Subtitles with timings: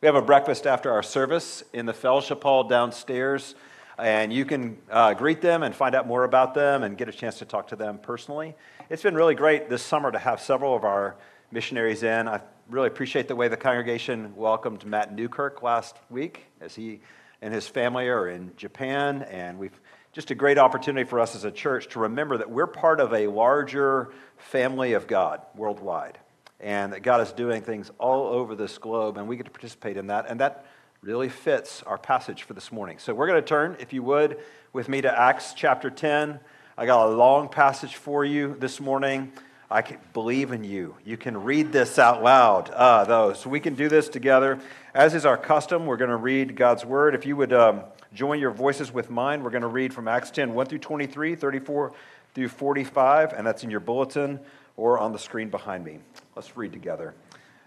[0.00, 3.54] We have a breakfast after our service in the fellowship hall downstairs,
[3.98, 7.12] and you can uh, greet them and find out more about them and get a
[7.12, 8.54] chance to talk to them personally.
[8.90, 11.16] It's been really great this summer to have several of our
[11.50, 12.28] missionaries in.
[12.28, 17.00] I really appreciate the way the congregation welcomed Matt Newkirk last week as he
[17.42, 19.78] and his family are in Japan, and we've
[20.12, 23.12] just a great opportunity for us as a church to remember that we're part of
[23.12, 26.18] a larger family of God worldwide,
[26.64, 29.98] and that God is doing things all over this globe, and we get to participate
[29.98, 30.64] in that, and that
[31.02, 32.98] really fits our passage for this morning.
[32.98, 34.38] So we're going to turn, if you would,
[34.72, 36.40] with me to Acts chapter 10.
[36.78, 39.30] I got a long passage for you this morning.
[39.70, 39.82] I
[40.14, 40.94] believe in you.
[41.04, 43.34] You can read this out loud, uh, though.
[43.34, 44.58] So we can do this together.
[44.94, 47.14] As is our custom, we're going to read God's word.
[47.14, 47.82] If you would um,
[48.14, 51.34] join your voices with mine, we're going to read from Acts 10, 1 through 23,
[51.34, 51.92] 34
[52.34, 54.40] through 45, and that's in your bulletin
[54.76, 55.98] or on the screen behind me.
[56.34, 57.14] Let's read together.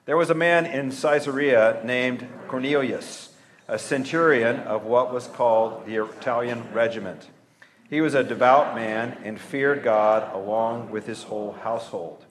[0.05, 3.33] There was a man in Caesarea named Cornelius,
[3.67, 7.27] a centurion of what was called the Italian regiment.
[7.89, 12.25] He was a devout man and feared God along with his whole household.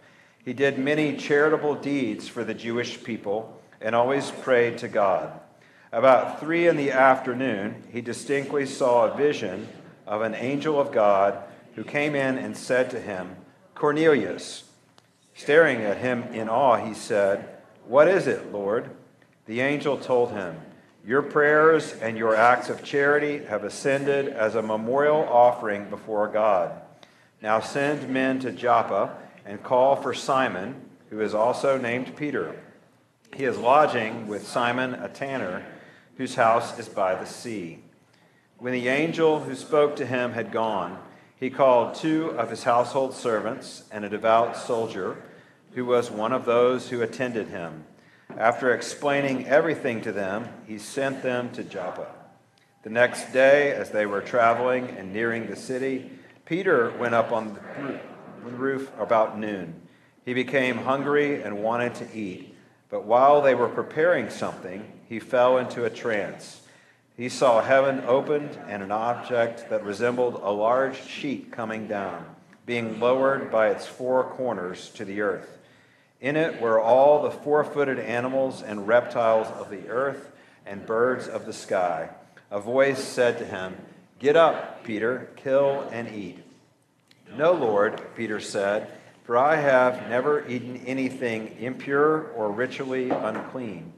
[0.44, 5.40] He did many charitable deeds for the Jewish people and always prayed to God.
[5.92, 9.68] About three in the afternoon, he distinctly saw a vision
[10.06, 11.42] of an angel of God
[11.74, 13.36] who came in and said to him,
[13.74, 14.64] Cornelius.
[15.36, 17.48] Staring at him in awe, he said,
[17.86, 18.90] What is it, Lord?
[19.46, 20.60] The angel told him,
[21.06, 26.72] your prayers and your acts of charity have ascended as a memorial offering before God.
[27.40, 30.74] Now send men to Joppa and call for Simon,
[31.10, 32.60] who is also named Peter.
[33.32, 35.64] He is lodging with Simon, a tanner,
[36.16, 37.78] whose house is by the sea.
[38.58, 40.98] When the angel who spoke to him had gone,
[41.38, 45.16] he called two of his household servants and a devout soldier,
[45.72, 47.84] who was one of those who attended him.
[48.36, 52.06] After explaining everything to them, he sent them to Joppa.
[52.82, 56.10] The next day, as they were traveling and nearing the city,
[56.44, 57.58] Peter went up on
[58.44, 59.74] the roof about noon.
[60.24, 62.54] He became hungry and wanted to eat,
[62.88, 66.62] but while they were preparing something, he fell into a trance.
[67.16, 72.26] He saw heaven opened and an object that resembled a large sheet coming down,
[72.66, 75.58] being lowered by its four corners to the earth.
[76.20, 80.32] In it were all the four footed animals and reptiles of the earth
[80.66, 82.10] and birds of the sky.
[82.50, 83.76] A voice said to him,
[84.18, 86.38] Get up, Peter, kill and eat.
[87.34, 88.90] No, Lord, Peter said,
[89.24, 93.92] for I have never eaten anything impure or ritually unclean.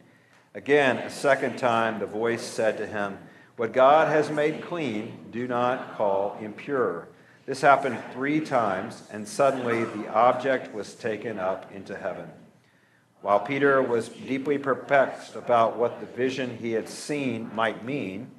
[0.54, 3.18] Again, a second time, the voice said to him,
[3.56, 7.08] What God has made clean, do not call impure.
[7.46, 12.30] This happened three times, and suddenly the object was taken up into heaven.
[13.20, 18.30] While Peter was deeply perplexed about what the vision he had seen might mean,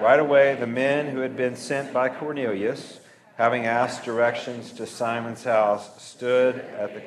[0.00, 3.00] right away the men who had been sent by Cornelius,
[3.36, 7.02] having asked directions to Simon's house, stood at the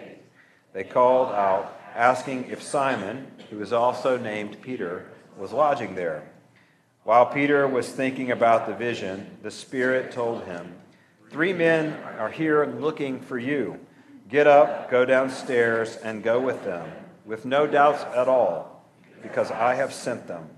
[0.73, 5.05] they called out, asking if Simon, who was also named Peter,
[5.37, 6.29] was lodging there.
[7.03, 10.75] While Peter was thinking about the vision, the Spirit told him,
[11.29, 13.79] Three men are here looking for you.
[14.29, 16.91] Get up, go downstairs, and go with them,
[17.25, 18.85] with no doubts at all,
[19.21, 20.49] because I have sent them.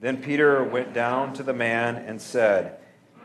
[0.00, 2.78] Then Peter went down to the man and said,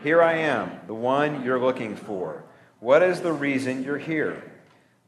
[0.03, 2.43] Here I am, the one you're looking for.
[2.79, 4.51] What is the reason you're here?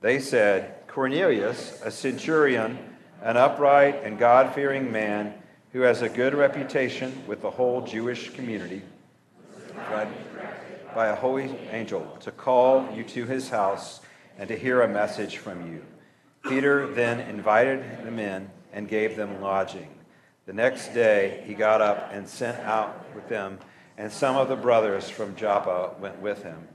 [0.01, 2.79] They said, Cornelius, a centurion,
[3.21, 5.33] an upright and God fearing man
[5.73, 8.81] who has a good reputation with the whole Jewish community
[10.95, 13.99] by a holy angel to call you to his house
[14.37, 15.83] and to hear a message from you.
[16.47, 19.89] Peter then invited them in and gave them lodging.
[20.45, 23.59] The next day he got up and sent out with them,
[23.97, 26.69] and some of the brothers from Joppa went with him.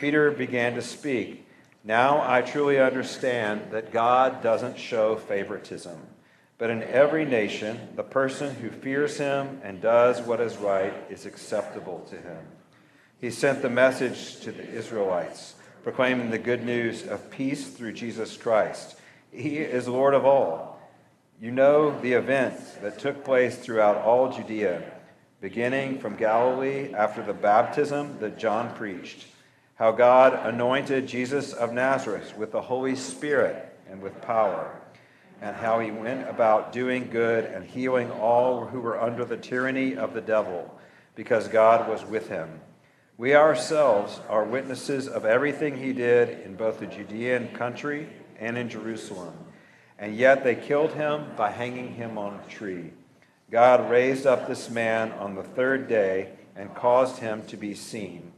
[0.00, 1.46] Peter began to speak.
[1.88, 5.98] Now I truly understand that God doesn't show favoritism,
[6.58, 11.24] but in every nation, the person who fears him and does what is right is
[11.24, 12.44] acceptable to him.
[13.18, 18.36] He sent the message to the Israelites, proclaiming the good news of peace through Jesus
[18.36, 19.00] Christ.
[19.32, 20.78] He is Lord of all.
[21.40, 24.82] You know the events that took place throughout all Judea,
[25.40, 29.24] beginning from Galilee after the baptism that John preached,
[29.78, 34.74] how God anointed Jesus of Nazareth with the Holy Spirit and with power,
[35.40, 39.96] and how he went about doing good and healing all who were under the tyranny
[39.96, 40.76] of the devil,
[41.14, 42.60] because God was with him.
[43.16, 48.08] We ourselves are witnesses of everything he did in both the Judean country
[48.40, 49.34] and in Jerusalem,
[49.96, 52.90] and yet they killed him by hanging him on a tree.
[53.48, 58.32] God raised up this man on the third day and caused him to be seen,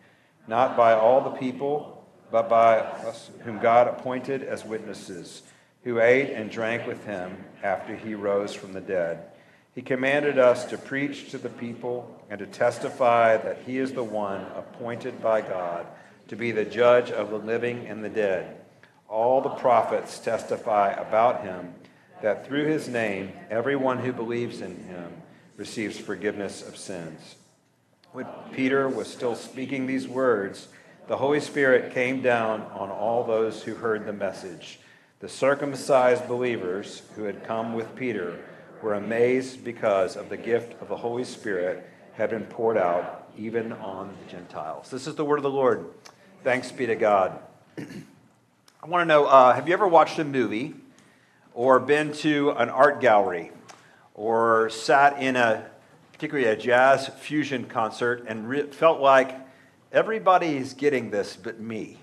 [0.51, 5.43] not by all the people, but by us whom God appointed as witnesses,
[5.85, 9.31] who ate and drank with him after he rose from the dead.
[9.77, 14.03] He commanded us to preach to the people and to testify that he is the
[14.03, 15.87] one appointed by God
[16.27, 18.57] to be the judge of the living and the dead.
[19.09, 21.75] All the prophets testify about him
[22.23, 25.13] that through his name, everyone who believes in him
[25.57, 27.37] receives forgiveness of sins.
[28.13, 30.67] When Peter was still speaking these words,
[31.07, 34.81] the Holy Spirit came down on all those who heard the message.
[35.21, 38.41] The circumcised believers who had come with Peter
[38.83, 43.73] were amazed because of the gift of the Holy Spirit had been poured out even
[43.75, 44.91] on the Gentiles.
[44.91, 45.87] This is the word of the Lord.
[46.43, 47.39] Thanks be to God.
[47.79, 50.75] I want to know uh, have you ever watched a movie
[51.55, 53.53] or been to an art gallery
[54.15, 55.70] or sat in a,
[56.21, 59.41] particularly a jazz fusion concert and re- felt like
[59.91, 61.97] everybody's getting this but me?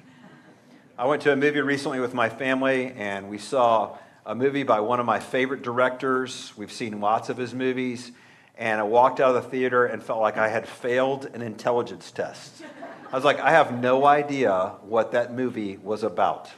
[0.98, 4.80] I went to a movie recently with my family and we saw a movie by
[4.80, 6.52] one of my favorite directors.
[6.58, 8.12] We've seen lots of his movies.
[8.58, 12.10] And I walked out of the theater and felt like I had failed an intelligence
[12.10, 12.64] test.
[13.12, 16.50] I was like, I have no idea what that movie was about.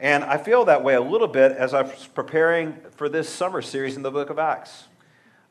[0.00, 3.62] And I feel that way a little bit as I was preparing for this summer
[3.62, 4.88] series in the book of Acts.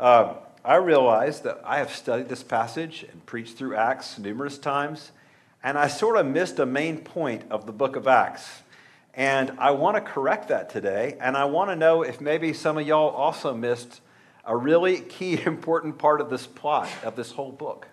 [0.01, 0.33] Uh,
[0.63, 5.11] I realized that I have studied this passage and preached through Acts numerous times,
[5.63, 8.63] and I sort of missed a main point of the book of Acts.
[9.13, 12.77] And I want to correct that today, and I want to know if maybe some
[12.77, 14.01] of y'all also missed
[14.45, 17.87] a really key, important part of this plot, of this whole book.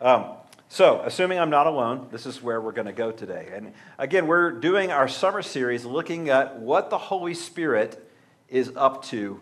[0.00, 0.26] Um,
[0.68, 3.48] so, assuming I'm not alone, this is where we're going to go today.
[3.52, 8.06] And again, we're doing our summer series looking at what the Holy Spirit
[8.48, 9.40] is up to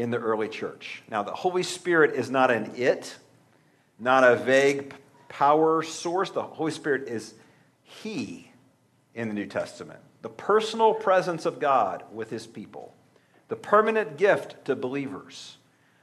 [0.00, 1.02] in the early church.
[1.10, 3.16] Now, the Holy Spirit is not an it,
[3.98, 4.94] not a vague
[5.28, 6.30] power source.
[6.30, 7.34] The Holy Spirit is
[7.82, 8.50] He
[9.14, 12.94] in the New Testament, the personal presence of God with His people,
[13.48, 15.56] the permanent gift to believers.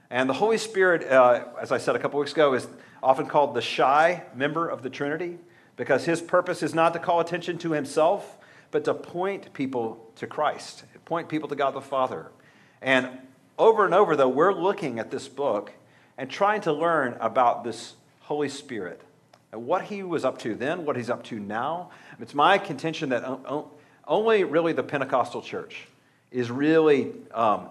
[0.09, 2.67] And the Holy Spirit, uh, as I said a couple weeks ago, is
[3.03, 5.38] often called the shy member of the Trinity
[5.75, 8.38] because his purpose is not to call attention to himself,
[8.71, 12.31] but to point people to Christ, point people to God the Father.
[12.81, 13.09] And
[13.57, 15.71] over and over, though, we're looking at this book
[16.18, 19.01] and trying to learn about this Holy Spirit
[19.51, 21.92] and what he was up to then, what he's up to now.
[22.19, 23.24] It's my contention that
[24.07, 25.88] only really the Pentecostal church
[26.31, 27.69] is really um,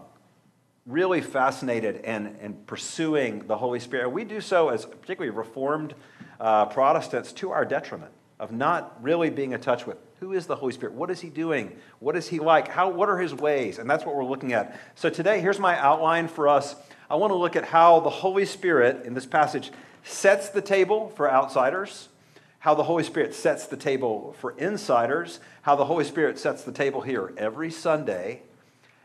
[0.86, 4.08] really fascinated and, and pursuing the Holy Spirit.
[4.10, 5.94] We do so as particularly Reformed
[6.40, 10.56] uh, Protestants to our detriment of not really being in touch with who is the
[10.56, 10.94] Holy Spirit?
[10.94, 11.76] What is he doing?
[11.98, 12.68] What is he like?
[12.68, 13.78] How, what are his ways?
[13.78, 14.78] And that's what we're looking at.
[14.94, 16.74] So today, here's my outline for us.
[17.10, 19.70] I want to look at how the Holy Spirit in this passage
[20.04, 22.08] sets the table for outsiders,
[22.60, 26.72] how the Holy Spirit sets the table for insiders, how the Holy Spirit sets the
[26.72, 28.42] table here every Sunday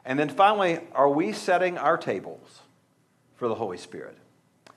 [0.05, 2.61] and then finally, are we setting our tables
[3.35, 4.17] for the Holy Spirit?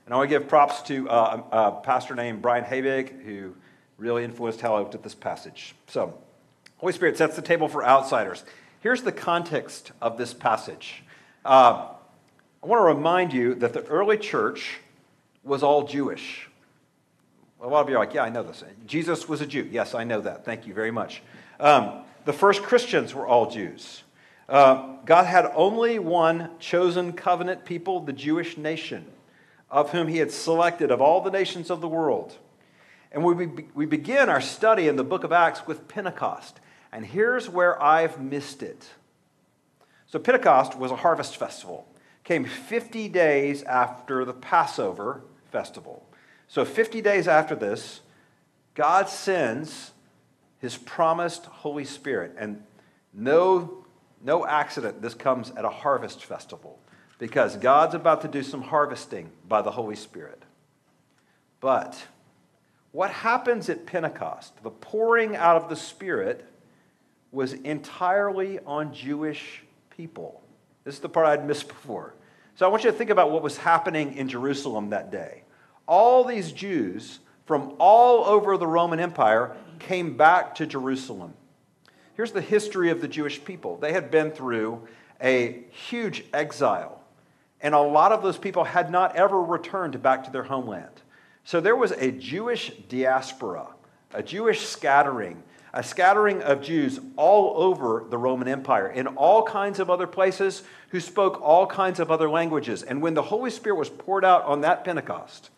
[0.05, 3.55] And I want to give props to uh, a pastor named Brian Habig, who
[3.97, 5.75] really influenced how I looked at this passage.
[5.87, 6.19] So,
[6.79, 8.45] Holy Spirit sets the table for outsiders.
[8.81, 11.03] Here's the context of this passage.
[11.45, 11.89] Uh,
[12.63, 14.79] I want to remind you that the early church
[15.43, 16.49] was all Jewish.
[17.61, 18.63] A lot of you are like, yeah, I know this.
[18.87, 19.69] Jesus was a Jew.
[19.71, 20.45] Yes, I know that.
[20.45, 21.23] Thank you very much.
[21.59, 24.03] Um, the first Christians were all Jews.
[24.49, 29.07] Uh, God had only one chosen covenant people, the Jewish nation,
[29.71, 32.37] of whom he had selected of all the nations of the world.
[33.13, 36.61] And we, we begin our study in the book of Acts with Pentecost.
[36.95, 38.89] And here's where I've missed it.
[40.07, 41.89] So, Pentecost was a harvest festival,
[42.23, 46.07] came 50 days after the Passover festival.
[46.47, 48.01] So, 50 days after this,
[48.75, 49.91] God sends
[50.61, 52.37] his promised Holy Spirit.
[52.39, 52.63] And
[53.13, 53.85] no
[54.25, 56.79] no accident, this comes at a harvest festival
[57.19, 60.43] because God's about to do some harvesting by the Holy Spirit.
[61.61, 62.07] But
[62.93, 66.49] what happens at Pentecost, the pouring out of the Spirit,
[67.35, 70.41] was entirely on Jewish people.
[70.85, 72.15] This is the part I'd missed before.
[72.55, 75.43] So I want you to think about what was happening in Jerusalem that day.
[75.87, 81.35] All these Jews from all over the Roman Empire came back to Jerusalem.
[82.15, 84.87] Here's the history of the Jewish people they had been through
[85.21, 87.01] a huge exile,
[87.61, 91.03] and a lot of those people had not ever returned back to their homeland.
[91.43, 93.67] So there was a Jewish diaspora,
[94.13, 95.43] a Jewish scattering
[95.75, 100.63] a scattering of Jews all over the Roman Empire, in all kinds of other places,
[100.91, 102.85] who spoke all kinds of other languages.
[102.85, 105.51] And when the Holy Spirit was poured out on that Pentecost,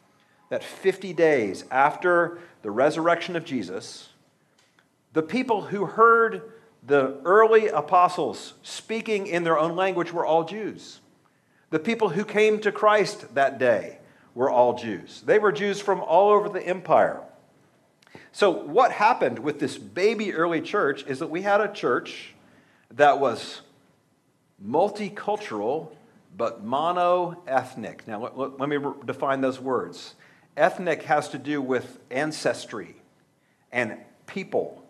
[0.48, 4.08] that 50 days after the resurrection of Jesus,
[5.12, 6.50] the people who heard
[6.82, 11.00] the early apostles speaking in their own language were all Jews.
[11.68, 13.98] The people who came to Christ that day
[14.34, 15.22] were all Jews.
[15.26, 17.20] They were Jews from all over the empire.
[18.36, 22.34] So, what happened with this baby early church is that we had a church
[22.90, 23.62] that was
[24.62, 25.88] multicultural
[26.36, 28.06] but mono ethnic.
[28.06, 28.76] Now, let, let, me
[29.06, 30.16] define those words.
[30.54, 32.96] Ethnic has to do with ancestry
[33.72, 34.84] and people,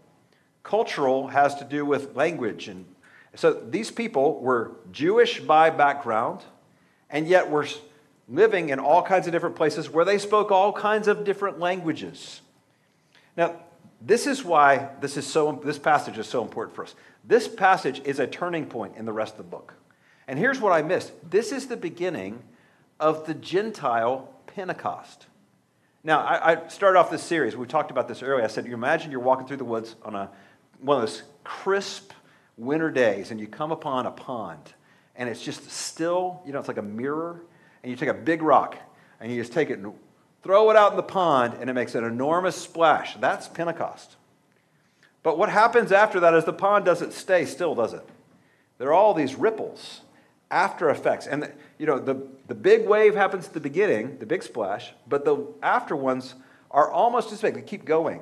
[0.65, 2.67] cultural has to do with language.
[2.67, 2.85] And
[3.37, 6.43] so, these people were Jewish by background,
[7.09, 7.69] and yet were
[8.29, 12.41] living in all kinds of different places where they spoke all kinds of different languages.
[13.37, 13.57] Now,
[14.01, 16.95] this is why this, is so, this passage is so important for us.
[17.25, 19.75] This passage is a turning point in the rest of the book.
[20.29, 22.43] And here's what I missed this is the beginning
[22.99, 25.27] of the Gentile Pentecost.
[26.03, 27.57] Now, I, I started off this series.
[27.57, 28.45] We talked about this earlier.
[28.45, 30.31] I said, you imagine you're walking through the woods on a,
[30.81, 32.13] one of those crisp
[32.57, 34.73] winter days, and you come upon a pond,
[35.17, 37.43] and it's just still, you know, it's like a mirror,
[37.83, 38.79] and you take a big rock,
[39.21, 39.95] and you just take it and
[40.47, 43.17] throw it out in the pond, and it makes an enormous splash.
[43.17, 44.15] That's Pentecost.
[45.25, 48.09] But what happens after that is the pond doesn't stay still, does it?
[48.79, 50.03] There are all these ripples,
[50.49, 51.27] after effects.
[51.27, 55.25] And, you know, the, the big wave happens at the beginning, the big splash, but
[55.25, 56.37] the after ones
[56.71, 57.55] are almost as big.
[57.55, 58.21] They keep going.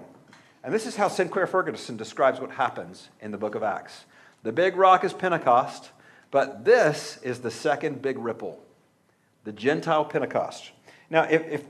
[0.63, 4.07] And this is how Sinclair Ferguson describes what happens in the book of Acts.
[4.45, 5.91] The big rock is Pentecost,
[6.31, 8.59] but this is the second big ripple,
[9.45, 10.71] the Gentile Pentecost.
[11.11, 11.65] Now, if, if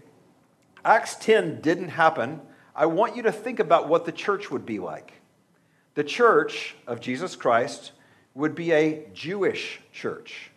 [0.85, 2.41] Acts 10 didn't happen,
[2.75, 5.13] I want you to think about what the church would be like.
[5.95, 7.93] The church of Jesus Christ
[8.35, 10.51] would be a Jewish church.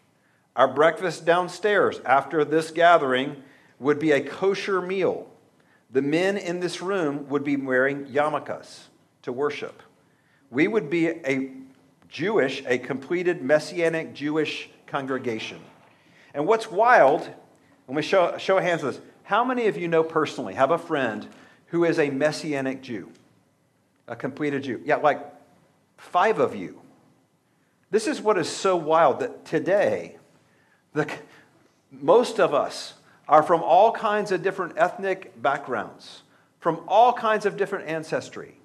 [0.55, 3.43] Our breakfast downstairs after this gathering
[3.79, 5.27] would be a kosher meal.
[5.91, 8.86] The men in this room would be wearing yarmulkes
[9.22, 9.84] to worship.
[10.50, 11.51] We would be a
[12.10, 15.60] Jewish, a completed messianic Jewish congregation.
[16.34, 17.29] And what's wild,
[17.86, 20.77] when we show, show hands of this, how many of you know personally, have a
[20.77, 21.27] friend
[21.65, 23.12] who is a Messianic Jew,
[24.07, 24.81] a completed Jew?
[24.86, 25.19] Yeah, like
[25.98, 26.79] five of you.
[27.91, 30.15] This is what is so wild that today,
[30.93, 31.12] the,
[31.91, 32.93] most of us
[33.27, 36.22] are from all kinds of different ethnic backgrounds,
[36.62, 38.57] from all kinds of different ancestry.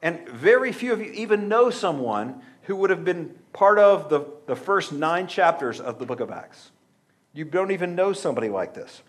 [0.00, 4.24] And very few of you even know someone who would have been part of the,
[4.46, 6.70] the first nine chapters of the book of Acts.
[7.34, 9.02] You don't even know somebody like this.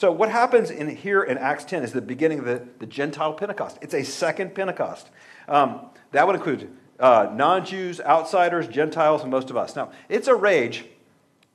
[0.00, 3.34] So, what happens in here in Acts 10 is the beginning of the, the Gentile
[3.34, 3.76] Pentecost.
[3.82, 5.10] It's a second Pentecost.
[5.46, 9.76] Um, that would include uh, non Jews, outsiders, Gentiles, and most of us.
[9.76, 10.86] Now, it's a rage,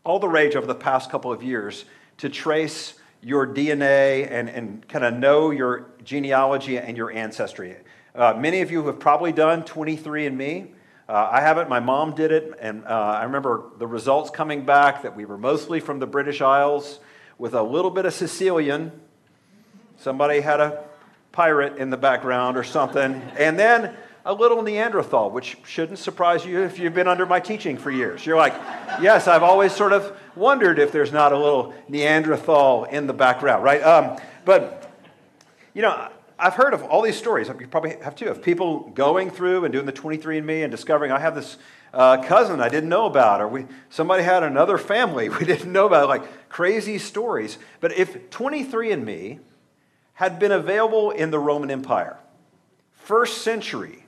[0.03, 1.85] all the rage over the past couple of years,
[2.17, 7.77] to trace your DNA and, and kind of know your genealogy and your ancestry.
[8.13, 10.67] Uh, many of you have probably done 23andMe.
[11.09, 11.67] Uh, I haven't.
[11.67, 15.39] My mom did it, and uh, I remember the results coming back that we were
[15.39, 16.99] mostly from the British Isles
[17.37, 18.91] with a little bit of Sicilian.
[19.97, 20.83] Somebody had a
[21.31, 23.21] pirate in the background or something.
[23.37, 27.77] And then a little Neanderthal, which shouldn't surprise you if you've been under my teaching
[27.77, 28.25] for years.
[28.25, 28.53] You're like,
[28.99, 33.63] yes, I've always sort of wondered if there's not a little Neanderthal in the background,
[33.63, 33.83] right?
[33.83, 34.91] Um, but,
[35.73, 39.29] you know, I've heard of all these stories, you probably have too, of people going
[39.29, 41.57] through and doing the 23andMe and discovering I have this
[41.95, 45.87] uh, cousin I didn't know about, or we, somebody had another family we didn't know
[45.87, 47.57] about, like crazy stories.
[47.79, 49.39] But if 23andMe
[50.13, 52.17] had been available in the Roman Empire,
[52.91, 54.05] first century,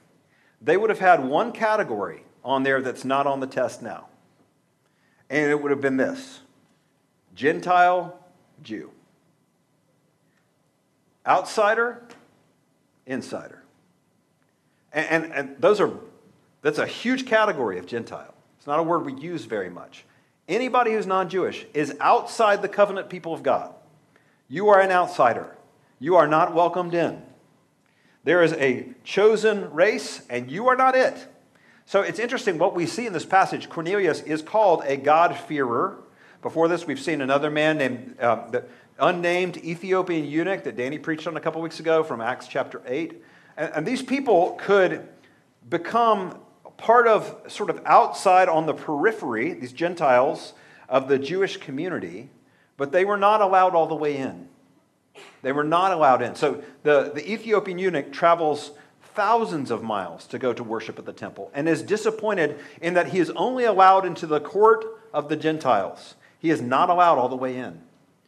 [0.62, 4.08] they would have had one category on there that's not on the test now.
[5.30, 6.42] And it would have been this
[7.36, 8.18] Gentile
[8.64, 8.92] Jew.
[11.26, 12.02] Outsider,
[13.06, 13.62] insider.
[14.94, 15.92] And, and, and, those are
[16.68, 18.34] that's a huge category of Gentile.
[18.58, 20.04] It's not a word we use very much.
[20.50, 23.74] Anybody who's non Jewish is outside the covenant people of God.
[24.50, 25.56] You are an outsider.
[25.98, 27.22] You are not welcomed in.
[28.26, 31.28] There is a chosen race, and you are not it.
[31.86, 33.70] So it's interesting what we see in this passage.
[33.70, 35.98] Cornelius is called a God-fearer.
[36.42, 38.66] Before this, we've seen another man named uh, the
[39.00, 43.24] unnamed Ethiopian eunuch that Danny preached on a couple weeks ago from Acts chapter 8.
[43.56, 45.08] And, and these people could
[45.70, 46.42] become
[46.78, 50.54] part of sort of outside on the periphery, these Gentiles
[50.88, 52.30] of the Jewish community,
[52.78, 54.48] but they were not allowed all the way in.
[55.42, 56.36] They were not allowed in.
[56.36, 61.14] So the, the Ethiopian eunuch travels thousands of miles to go to worship at the
[61.14, 65.36] temple and is disappointed in that he is only allowed into the court of the
[65.36, 66.16] Gentiles.
[66.38, 67.82] He is not allowed all the way in.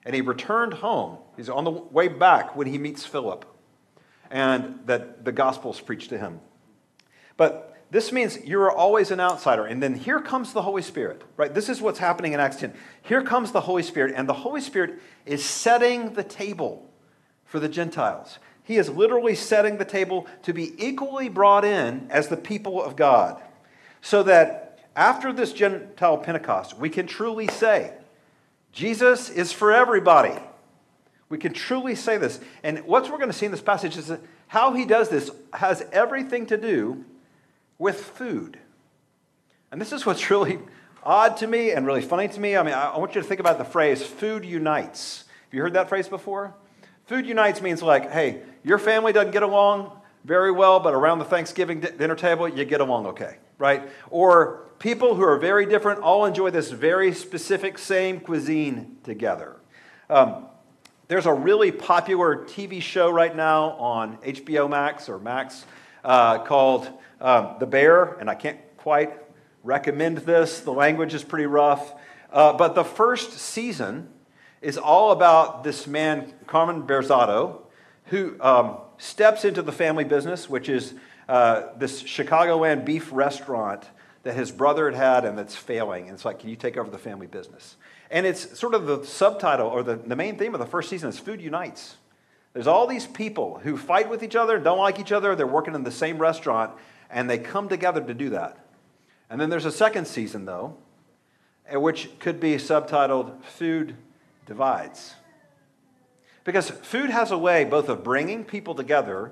[0.04, 1.20] And he returned home.
[1.38, 3.46] He's on the way back when he meets Philip,
[4.32, 6.40] and that the gospel is preached to him.
[7.38, 9.66] But this means you're always an outsider.
[9.66, 11.54] And then here comes the Holy Spirit, right?
[11.54, 12.74] This is what's happening in Acts 10.
[13.02, 16.90] Here comes the Holy Spirit, and the Holy Spirit is setting the table
[17.46, 18.38] for the Gentiles.
[18.64, 22.96] He is literally setting the table to be equally brought in as the people of
[22.96, 23.42] God.
[24.02, 27.94] So that after this Gentile Pentecost, we can truly say,
[28.72, 30.38] Jesus is for everybody.
[31.30, 32.40] We can truly say this.
[32.62, 35.32] And what we're going to see in this passage is that how he does this
[35.54, 37.04] has everything to do
[37.80, 38.60] with food.
[39.72, 40.60] And this is what's really
[41.02, 42.56] odd to me and really funny to me.
[42.56, 45.24] I mean, I want you to think about the phrase food unites.
[45.46, 46.54] Have you heard that phrase before?
[47.08, 51.26] Food unites means like, hey, your family doesn't get along very well, but around the
[51.26, 53.90] Thanksgiving dinner table, you get along okay, right?
[54.12, 59.56] Or people who are very different all enjoy this very specific same cuisine together.
[60.10, 60.46] Um,
[61.08, 65.66] there's a really popular TV show right now on HBO Max or Max
[66.04, 69.14] uh, called um, The Bear, and I can't quite
[69.64, 70.62] recommend this.
[70.62, 71.94] The language is pretty rough.
[72.32, 74.10] Uh, but the first season
[74.62, 77.62] is all about this man, Carmen Berzatto,
[78.06, 80.94] who um, steps into the family business, which is
[81.28, 83.86] uh, this Chicagoland beef restaurant
[84.24, 86.04] that his brother had had and that's failing.
[86.06, 87.78] And it's like, can you take over the family business?
[88.12, 91.10] And it's sort of the subtitle or the, the main theme of the first season
[91.10, 91.96] is Food Unites.
[92.54, 95.76] There's all these people who fight with each other, don't like each other, they're working
[95.76, 96.72] in the same restaurant,
[97.10, 98.58] and they come together to do that.
[99.30, 100.78] And then there's a second season, though,
[101.68, 103.96] eh, which could be subtitled Food
[104.46, 105.16] Divides.
[106.44, 109.32] Because food has a way both of bringing people together,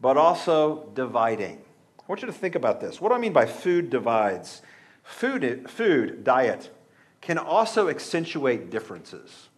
[0.00, 1.62] but also dividing.
[1.98, 3.00] I want you to think about this.
[3.00, 4.62] What do I mean by food divides?
[5.02, 6.70] Food, food, diet,
[7.20, 9.48] can also accentuate differences.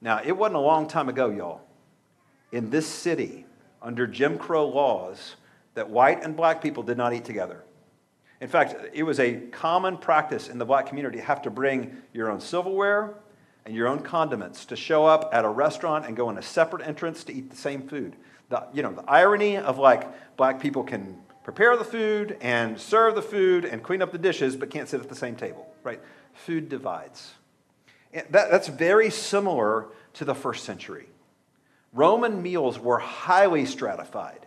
[0.00, 1.62] Now, it wasn't a long time ago, y'all,
[2.50, 3.46] in this city,
[3.80, 5.36] under Jim Crow laws,
[5.74, 7.64] that white and black people did not eat together.
[8.40, 11.96] In fact, it was a common practice in the black community to have to bring
[12.12, 13.14] your own silverware
[13.64, 16.86] and your own condiments to show up at a restaurant and go in a separate
[16.86, 18.16] entrance to eat the same food.
[18.48, 23.14] The, you know, the irony of like black people can prepare the food and serve
[23.14, 26.00] the food and clean up the dishes, but can't sit at the same table, right?
[26.34, 27.32] Food divides.
[28.12, 31.06] That, that's very similar to the first century.
[31.92, 34.46] Roman meals were highly stratified,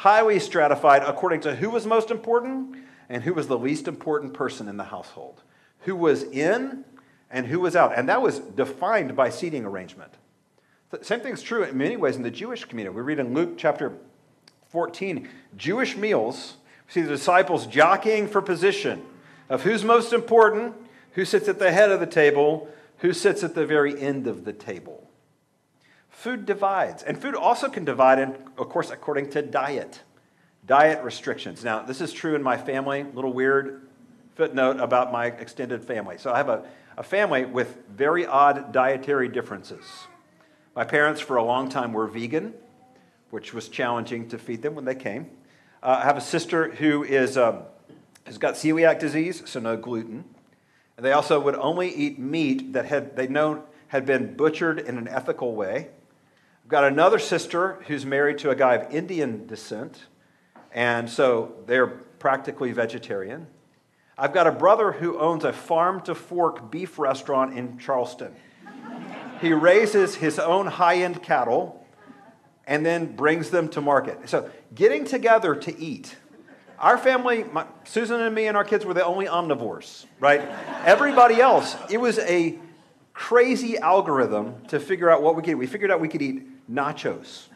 [0.00, 2.74] highly stratified according to who was most important
[3.10, 5.42] and who was the least important person in the household,
[5.80, 6.82] who was in
[7.30, 7.92] and who was out.
[7.94, 10.14] And that was defined by seating arrangement.
[10.88, 12.96] The same thing is true in many ways in the Jewish community.
[12.96, 13.92] We read in Luke chapter
[14.70, 19.02] 14, Jewish meals, we see the disciples jockeying for position
[19.50, 20.76] of who's most important,
[21.12, 24.46] who sits at the head of the table, who sits at the very end of
[24.46, 24.99] the table.
[26.20, 27.02] Food divides.
[27.02, 30.02] And food also can divide, in, of course, according to diet.
[30.66, 31.64] Diet restrictions.
[31.64, 33.04] Now, this is true in my family.
[33.14, 33.88] Little weird
[34.34, 36.18] footnote about my extended family.
[36.18, 36.64] So I have a,
[36.98, 39.86] a family with very odd dietary differences.
[40.76, 42.52] My parents, for a long time, were vegan
[43.30, 45.30] which was challenging to feed them when they came.
[45.82, 47.62] Uh, I have a sister who is, um,
[48.24, 50.24] has got celiac disease, so no gluten.
[50.98, 54.98] And they also would only eat meat that had, they know had been butchered in
[54.98, 55.88] an ethical way.
[56.70, 60.04] Got another sister who's married to a guy of Indian descent,
[60.72, 63.48] and so they're practically vegetarian.
[64.16, 68.36] I've got a brother who owns a farm to fork beef restaurant in Charleston.
[69.40, 71.84] he raises his own high end cattle
[72.68, 74.28] and then brings them to market.
[74.28, 76.14] So, getting together to eat.
[76.78, 80.42] Our family, my, Susan and me and our kids were the only omnivores, right?
[80.84, 82.60] Everybody else, it was a
[83.12, 85.54] crazy algorithm to figure out what we could eat.
[85.56, 87.46] We figured out we could eat nachos.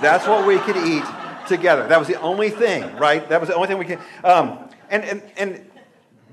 [0.00, 1.04] That's what we could eat
[1.48, 1.86] together.
[1.88, 3.28] That was the only thing, right?
[3.28, 3.98] That was the only thing we could.
[4.24, 5.70] Um, and, and, and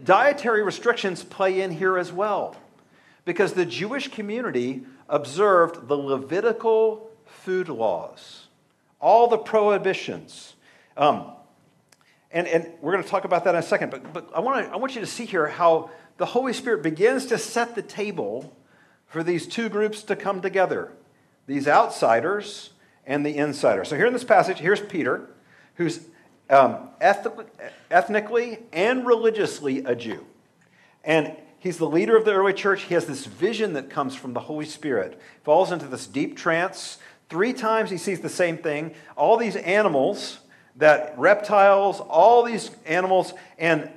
[0.03, 2.55] dietary restrictions play in here as well
[3.25, 8.47] because the Jewish community observed the Levitical food laws,
[8.99, 10.55] all the prohibitions.
[10.95, 11.31] Um,
[12.31, 14.65] and, and we're going to talk about that in a second, but, but I, want
[14.65, 17.81] to, I want you to see here how the Holy Spirit begins to set the
[17.81, 18.55] table
[19.07, 20.91] for these two groups to come together
[21.47, 22.71] these outsiders
[23.05, 23.87] and the insiders.
[23.87, 25.29] So, here in this passage, here's Peter,
[25.75, 26.01] who's
[26.49, 30.25] um, ethnically and religiously a Jew.
[31.03, 32.83] And he's the leader of the early church.
[32.83, 36.99] He has this vision that comes from the Holy Spirit, falls into this deep trance
[37.29, 38.93] Three times he sees the same thing.
[39.15, 40.39] All these animals
[40.77, 43.89] that reptiles, all these animals, and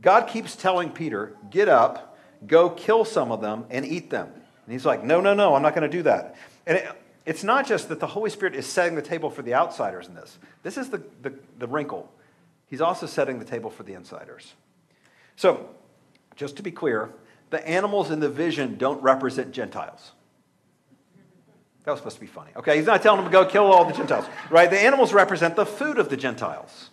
[0.00, 4.28] God keeps telling Peter, get up, go kill some of them, and eat them.
[4.28, 6.36] And he's like, no, no, no, I'm not going to do that.
[6.70, 9.54] And it, it's not just that the Holy Spirit is setting the table for the
[9.54, 10.38] outsiders in this.
[10.62, 12.10] This is the, the, the wrinkle.
[12.68, 14.54] He's also setting the table for the insiders.
[15.34, 15.68] So,
[16.36, 17.10] just to be clear,
[17.50, 20.12] the animals in the vision don't represent Gentiles.
[21.82, 22.52] That was supposed to be funny.
[22.54, 24.70] Okay, he's not telling them to go kill all the Gentiles, right?
[24.70, 26.90] The animals represent the food of the Gentiles,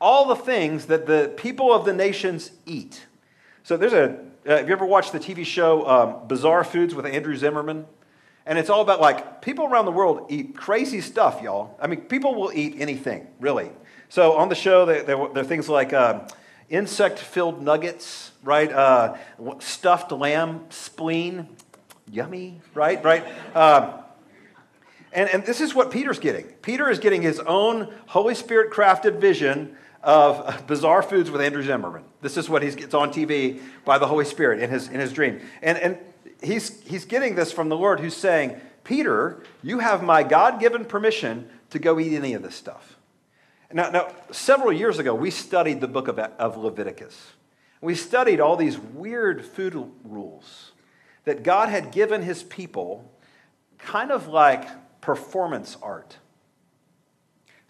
[0.00, 3.04] all the things that the people of the nations eat.
[3.62, 4.18] So there's a.
[4.44, 7.86] Uh, have you ever watched the TV show um, Bizarre Foods with Andrew Zimmern?
[8.44, 11.76] And it's all about like people around the world eat crazy stuff, y'all.
[11.80, 13.70] I mean, people will eat anything, really.
[14.08, 16.20] So on the show, there, are things like uh,
[16.68, 18.70] insect filled nuggets, right?
[18.70, 19.16] Uh,
[19.60, 21.48] stuffed lamb spleen,
[22.10, 23.02] yummy, right?
[23.04, 23.24] Right?
[23.54, 23.92] Um,
[25.12, 26.44] and, and this is what Peter's getting.
[26.62, 32.04] Peter is getting his own Holy Spirit crafted vision of bizarre foods with Andrew Zimmerman.
[32.20, 35.12] This is what he gets on TV by the Holy Spirit in his, in his
[35.12, 35.40] dream.
[35.62, 35.98] And, and
[36.42, 40.84] he's, he's getting this from the Lord who's saying, Peter, you have my God given
[40.84, 42.96] permission to go eat any of this stuff.
[43.72, 47.32] Now, now, several years ago, we studied the book of, of Leviticus.
[47.80, 50.72] We studied all these weird food rules
[51.24, 53.10] that God had given his people,
[53.78, 54.68] kind of like
[55.00, 56.18] performance art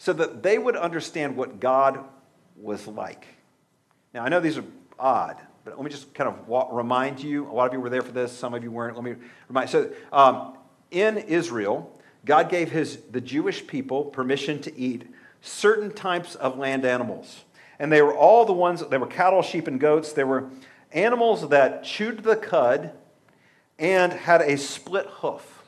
[0.02, 2.04] so that they would understand what God
[2.56, 3.24] was like.
[4.12, 4.64] Now, I know these are
[4.98, 7.51] odd, but let me just kind of remind you.
[7.51, 8.96] A lot of you were there for this, some of you weren't.
[8.96, 9.14] Let me
[9.48, 9.70] remind.
[9.70, 10.57] So, um,
[10.90, 15.07] in Israel, God gave his, the Jewish people permission to eat
[15.40, 17.44] certain types of land animals.
[17.79, 20.12] And they were all the ones, they were cattle, sheep, and goats.
[20.12, 20.51] They were
[20.92, 22.92] animals that chewed the cud
[23.79, 25.64] and had a split hoof.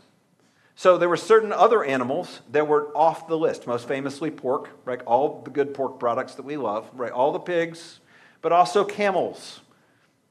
[0.77, 5.01] So there were certain other animals that were off the list, most famously pork, right?
[5.03, 7.13] All the good pork products that we love, right?
[7.13, 8.01] All the pigs,
[8.43, 9.61] but also camels,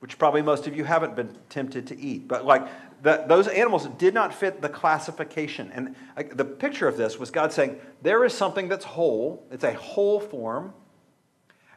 [0.04, 2.28] which probably most of you haven't been tempted to eat.
[2.28, 2.68] But like
[3.04, 5.72] the, those animals did not fit the classification.
[5.74, 9.64] And like, the picture of this was God saying, there is something that's whole, it's
[9.64, 10.74] a whole form,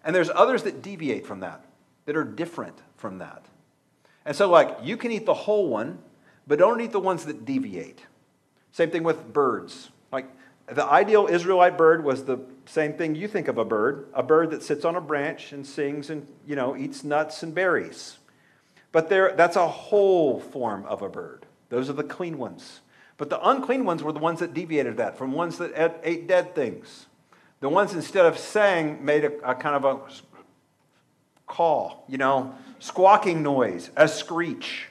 [0.02, 1.66] and there's others that deviate from that,
[2.06, 3.46] that are different from that.
[4.24, 6.00] And so, like, you can eat the whole one,
[6.48, 8.00] but don't eat the ones that deviate.
[8.72, 9.90] Same thing with birds.
[10.10, 10.26] Like
[10.68, 14.50] the ideal Israelite bird was the same thing you think of a bird, a bird
[14.50, 18.18] that sits on a branch and sings and, you know, eats nuts and berries.
[18.90, 21.46] But there, that's a whole form of a bird.
[21.68, 22.80] Those are the clean ones.
[23.16, 26.54] But the unclean ones were the ones that deviated that from ones that ate dead
[26.54, 27.06] things.
[27.60, 30.00] The ones instead of saying made a, a kind of a
[31.46, 34.88] call, you know, squawking noise, a screech.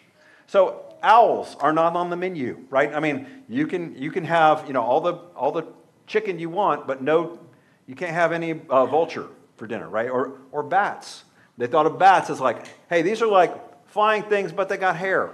[0.47, 2.93] So owls are not on the menu, right?
[2.93, 5.63] I mean, you can, you can have, you know, all the, all the
[6.07, 7.39] chicken you want, but no,
[7.87, 10.09] you can't have any uh, vulture for dinner, right?
[10.09, 11.23] Or, or bats.
[11.57, 14.97] They thought of bats as like, hey, these are like flying things, but they got
[14.97, 15.31] hair.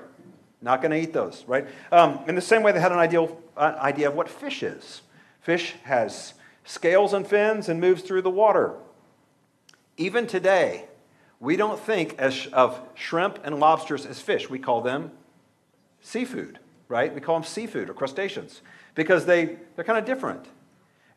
[0.62, 1.68] Not going to eat those, right?
[1.92, 5.02] Um, in the same way, they had an ideal, uh, idea of what fish is.
[5.42, 8.76] Fish has scales and fins and moves through the water.
[9.98, 10.86] Even today,
[11.40, 14.50] we don't think as, of shrimp and lobsters as fish.
[14.50, 15.12] We call them
[16.02, 17.14] seafood, right?
[17.14, 18.62] We call them seafood or crustaceans
[18.96, 20.46] because they, they're kind of different.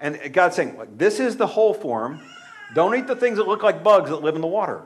[0.00, 2.20] And God's saying, this is the whole form.
[2.74, 4.82] Don't eat the things that look like bugs that live in the water,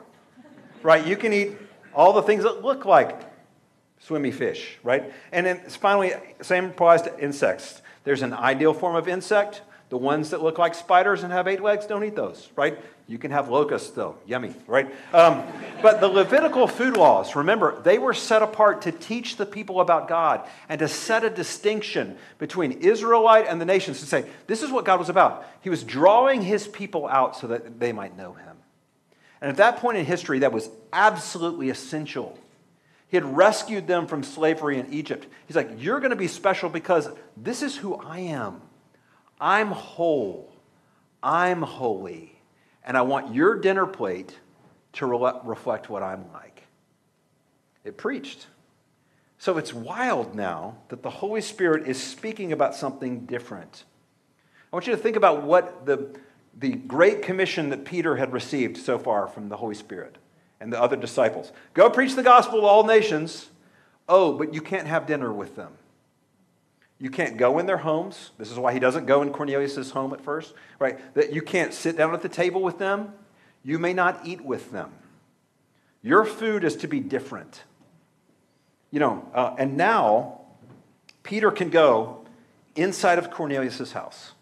[0.83, 1.07] right?
[1.07, 1.57] You can eat
[1.95, 3.21] all the things that look like
[3.99, 5.13] swimmy fish, right?
[5.33, 7.83] And then finally, same applies to insects.
[8.05, 9.63] There's an ideal form of insect.
[9.91, 12.79] The ones that look like spiders and have eight legs, don't eat those, right?
[13.07, 14.17] You can have locusts, though.
[14.27, 14.87] Yummy, right?
[15.15, 15.43] Um,
[15.81, 20.07] but the Levitical food laws, remember, they were set apart to teach the people about
[20.07, 24.71] God and to set a distinction between Israelite and the nations to say, this is
[24.71, 25.47] what God was about.
[25.63, 28.59] He was drawing his people out so that they might know him.
[29.41, 32.39] And at that point in history, that was absolutely essential.
[33.09, 35.27] He had rescued them from slavery in Egypt.
[35.47, 38.61] He's like, You're going to be special because this is who I am.
[39.41, 40.53] I'm whole,
[41.23, 42.39] I'm holy
[42.85, 44.39] and I want your dinner plate
[44.95, 46.65] to re- reflect what I'm like.
[47.85, 48.47] It preached.
[49.39, 53.85] So it's wild now that the Holy Spirit is speaking about something different.
[54.73, 56.19] I want you to think about what the,
[56.59, 60.17] the great commission that Peter had received so far from the Holy Spirit
[60.61, 61.53] and the other disciples.
[61.75, 63.49] Go preach the gospel to all nations.
[64.09, 65.73] Oh, but you can't have dinner with them.
[67.01, 68.31] You can't go in their homes.
[68.39, 70.99] This is why he doesn't go in Cornelius' home at first, right?
[71.15, 73.13] That you can't sit down at the table with them.
[73.63, 74.91] You may not eat with them.
[76.03, 77.63] Your food is to be different.
[78.91, 80.41] You know, uh, and now
[81.23, 82.25] Peter can go
[82.75, 84.33] inside of Cornelius' house.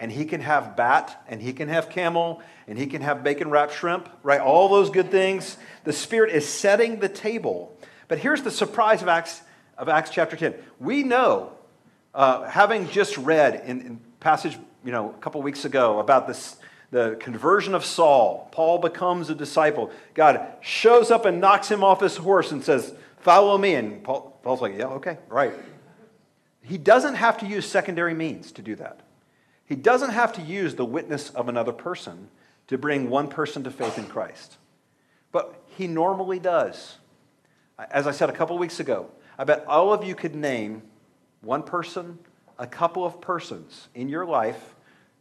[0.00, 3.50] and he can have bat, and he can have camel, and he can have bacon
[3.50, 4.40] wrapped shrimp, right?
[4.40, 5.58] All those good things.
[5.84, 7.76] The Spirit is setting the table.
[8.08, 9.42] But here's the surprise of Acts,
[9.76, 10.54] of Acts chapter 10.
[10.78, 11.52] We know,
[12.14, 16.56] uh, having just read in, in passage, you know, a couple weeks ago about this,
[16.90, 19.90] the conversion of Saul, Paul becomes a disciple.
[20.14, 23.74] God shows up and knocks him off his horse and says, Follow me.
[23.74, 25.52] And Paul, Paul's like, Yeah, okay, right.
[26.62, 29.00] He doesn't have to use secondary means to do that.
[29.64, 32.28] He doesn't have to use the witness of another person
[32.66, 34.56] to bring one person to faith in Christ.
[35.32, 36.96] But he normally does.
[37.90, 40.82] As I said a couple weeks ago, I bet all of you could name
[41.40, 42.18] one person,
[42.58, 44.74] a couple of persons in your life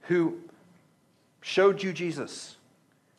[0.03, 0.38] who
[1.41, 2.58] showed you Jesus,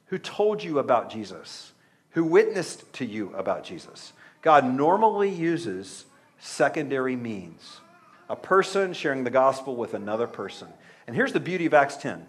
[0.07, 1.73] who told you about Jesus,
[2.11, 4.13] who witnessed to you about Jesus.
[4.43, 6.05] God normally uses
[6.39, 7.81] secondary means
[8.29, 10.69] a person sharing the gospel with another person.
[11.07, 12.27] And here's the beauty of Acts 10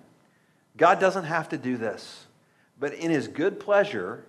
[0.76, 2.26] God doesn't have to do this,
[2.80, 4.26] but in his good pleasure,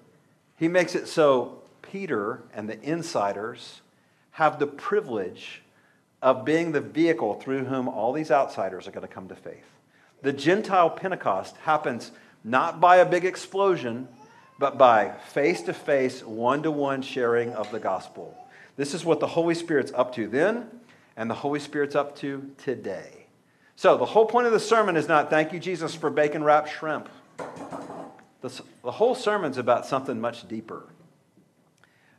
[0.59, 3.81] he makes it so Peter and the insiders
[4.33, 5.63] have the privilege
[6.23, 9.67] of being the vehicle through whom all these outsiders are going to come to faith.
[10.23, 12.13] The Gentile Pentecost happens
[12.45, 14.07] not by a big explosion,
[14.59, 18.39] but by face to face, one to one sharing of the gospel.
[18.77, 20.69] This is what the Holy Spirit's up to then,
[21.17, 23.27] and the Holy Spirit's up to today.
[23.75, 26.71] So, the whole point of the sermon is not thank you, Jesus, for bacon wrapped
[26.71, 27.09] shrimp.
[28.41, 30.85] The, the whole sermon's about something much deeper.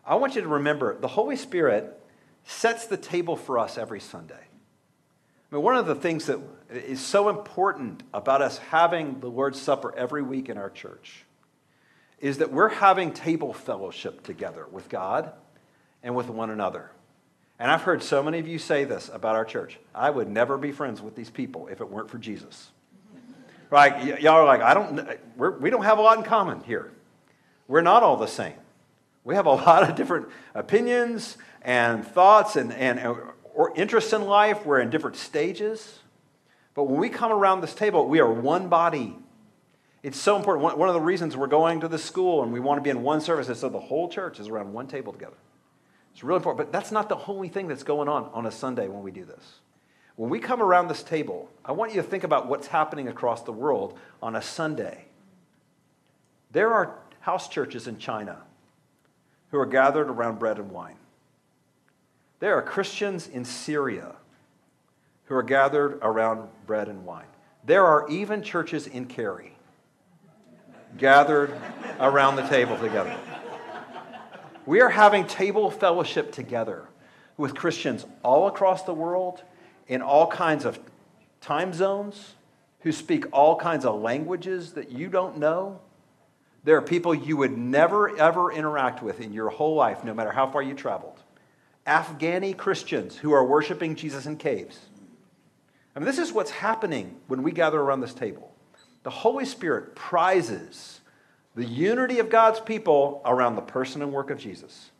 [0.05, 1.99] I want you to remember the Holy Spirit
[2.45, 4.35] sets the table for us every Sunday.
[4.35, 9.61] I mean, one of the things that is so important about us having the Lord's
[9.61, 11.25] Supper every week in our church
[12.19, 15.31] is that we're having table fellowship together with God
[16.01, 16.89] and with one another.
[17.59, 19.77] And I've heard so many of you say this about our church.
[19.93, 22.71] I would never be friends with these people if it weren't for Jesus.
[23.69, 24.21] Right?
[24.21, 26.91] Y'all are like, I don't, we're, we don't have a lot in common here.
[27.67, 28.53] We're not all the same.
[29.23, 33.15] We have a lot of different opinions and thoughts and, and uh,
[33.53, 34.65] or interests in life.
[34.65, 35.99] We're in different stages.
[36.73, 39.15] But when we come around this table, we are one body.
[40.01, 40.77] It's so important.
[40.77, 43.03] One of the reasons we're going to the school and we want to be in
[43.03, 45.37] one service is so the whole church is around one table together.
[46.11, 46.65] It's really important.
[46.65, 49.23] But that's not the only thing that's going on on a Sunday when we do
[49.23, 49.59] this.
[50.15, 53.43] When we come around this table, I want you to think about what's happening across
[53.43, 55.05] the world on a Sunday.
[56.51, 58.43] There are house churches in China
[59.53, 60.95] who are gathered around bread and wine.
[62.39, 64.15] There are Christians in Syria
[65.25, 67.27] who are gathered around bread and wine.
[67.63, 69.55] There are even churches in Kerry
[70.97, 71.55] gathered
[71.99, 73.15] around the table together.
[74.65, 76.87] We are having table fellowship together
[77.37, 79.43] with Christians all across the world
[79.87, 80.79] in all kinds of
[81.41, 82.33] time zones
[82.79, 85.79] who speak all kinds of languages that you don't know.
[86.63, 90.31] There are people you would never, ever interact with in your whole life, no matter
[90.31, 91.19] how far you traveled.
[91.85, 94.79] Afghani Christians who are worshiping Jesus in caves.
[95.95, 98.53] I mean, this is what's happening when we gather around this table.
[99.03, 101.01] The Holy Spirit prizes
[101.55, 104.91] the unity of God's people around the person and work of Jesus.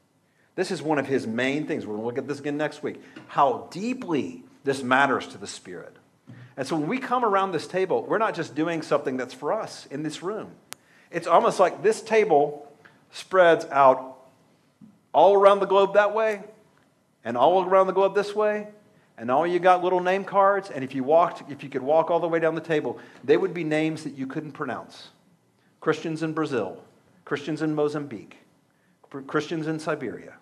[0.56, 1.86] This is one of his main things.
[1.86, 3.02] We're going to look at this again next week.
[3.28, 5.96] How deeply this matters to the Spirit.
[6.56, 9.52] And so when we come around this table, we're not just doing something that's for
[9.52, 10.52] us in this room.
[11.14, 12.68] It's almost like this table
[13.12, 14.18] spreads out
[15.14, 16.44] all around the globe that way,
[17.24, 18.68] and all around the globe this way,
[19.18, 20.72] and all you got little name cards.
[20.72, 23.38] And if you walked, if you could walk all the way down the table, they
[23.38, 25.10] would be names that you couldn't pronounce.
[25.80, 26.84] Christians in Brazil,
[27.26, 28.38] Christians in Mozambique,
[29.28, 30.34] Christians in Siberia.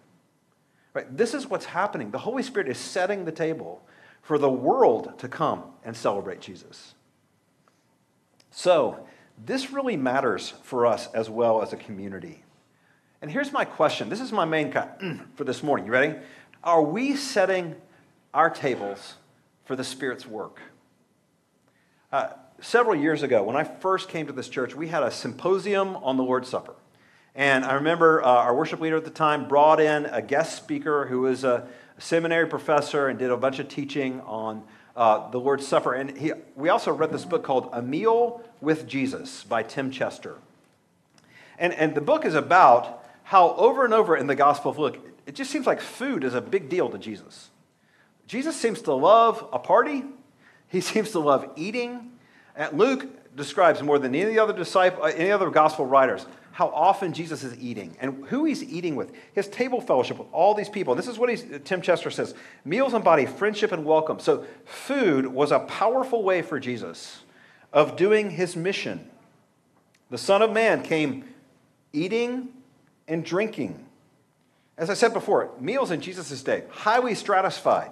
[0.94, 1.18] Right?
[1.18, 2.12] This is what's happening.
[2.12, 3.82] The Holy Spirit is setting the table
[4.22, 6.94] for the world to come and celebrate Jesus.
[8.52, 9.06] So,
[9.46, 12.44] this really matters for us as well as a community.
[13.22, 14.10] And here's my question.
[14.10, 15.02] This is my main cut
[15.36, 15.86] for this morning.
[15.86, 16.16] You ready?
[16.64, 17.76] Are we setting
[18.34, 19.16] our tables
[19.66, 20.60] for the Spirit's work?
[22.12, 25.96] Uh, several years ago, when I first came to this church, we had a symposium
[25.98, 26.76] on the Lord's Supper.
[27.34, 31.08] And I remember uh, our worship leader at the time brought in a guest speaker
[31.08, 34.64] who was a seminary professor and did a bunch of teaching on
[34.96, 35.94] uh, the Lord's Supper.
[35.94, 40.38] And he, we also read this book called A Meal with Jesus by Tim Chester.
[41.58, 44.98] And, and the book is about how over and over in the Gospel of Luke,
[45.26, 47.50] it just seems like food is a big deal to Jesus.
[48.28, 50.04] Jesus seems to love a party,
[50.68, 52.12] he seems to love eating,
[52.56, 57.14] and Luke describes more than any other disciple, uh, any other gospel writers, how often
[57.14, 59.12] Jesus is eating and who he's eating with.
[59.34, 60.96] His table fellowship with all these people.
[60.96, 62.34] This is what Tim Chester says
[62.66, 64.20] meals embody friendship and welcome.
[64.20, 67.22] So, food was a powerful way for Jesus
[67.72, 69.10] of doing his mission.
[70.10, 71.24] The Son of Man came
[71.94, 72.50] eating
[73.08, 73.86] and drinking.
[74.78, 77.92] As I said before, meals in Jesus' day, highly stratified.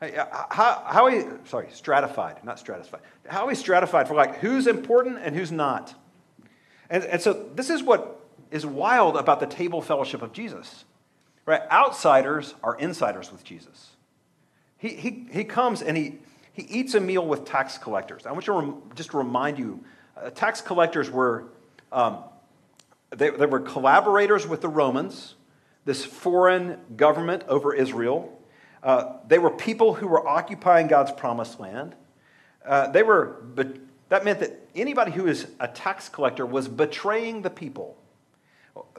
[0.00, 0.08] Uh,
[0.50, 3.02] how, how we, sorry, stratified, not stratified.
[3.28, 5.94] How we stratified for like who's important and who's not?
[6.92, 10.84] And, and so this is what is wild about the table fellowship of Jesus.
[11.46, 11.62] Right?
[11.72, 13.96] Outsiders are insiders with Jesus.
[14.76, 16.18] He, he, he comes and he,
[16.52, 18.26] he eats a meal with tax collectors.
[18.26, 19.82] I want you to rem, just remind you
[20.16, 21.46] uh, tax collectors were,
[21.90, 22.18] um,
[23.10, 25.34] they, they were collaborators with the Romans,
[25.86, 28.38] this foreign government over Israel.
[28.82, 31.94] Uh, they were people who were occupying God's promised land.
[32.66, 33.42] Uh, they were,
[34.12, 37.96] that meant that anybody who is a tax collector was betraying the people.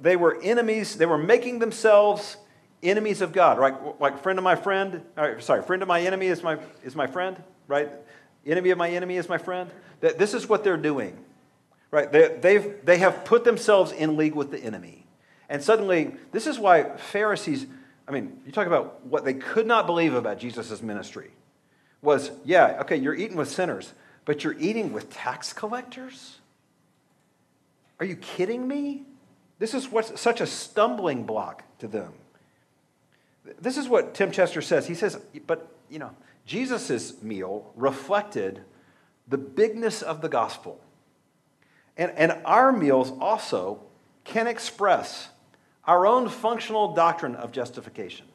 [0.01, 0.95] They were enemies.
[0.95, 2.35] They were making themselves
[2.81, 3.59] enemies of God.
[3.59, 3.75] Right?
[3.99, 5.03] Like friend of my friend.
[5.15, 7.37] Uh, sorry, friend of my enemy is my is my friend.
[7.67, 7.91] Right?
[8.43, 9.69] Enemy of my enemy is my friend.
[9.99, 11.23] This is what they're doing.
[11.91, 12.11] Right?
[12.11, 15.05] They, they've they have put themselves in league with the enemy.
[15.47, 17.67] And suddenly, this is why Pharisees
[18.07, 21.29] I mean, you talk about what they could not believe about Jesus' ministry
[22.01, 23.93] was, yeah, okay, you're eating with sinners,
[24.25, 26.39] but you're eating with tax collectors?
[27.99, 29.03] Are you kidding me?
[29.59, 32.13] This is what's such a stumbling block to them.
[33.59, 34.87] This is what Tim Chester says.
[34.87, 36.11] He says, but, you know,
[36.45, 38.61] Jesus' meal reflected
[39.27, 40.79] the bigness of the gospel.
[41.97, 43.81] And, and our meals also
[44.23, 45.29] can express
[45.85, 48.25] our own functional doctrine of justification.